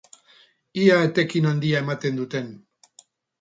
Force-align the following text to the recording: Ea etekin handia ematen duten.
Ea 0.83 0.95
etekin 1.09 1.49
handia 1.49 1.83
ematen 1.85 2.19
duten. 2.23 2.49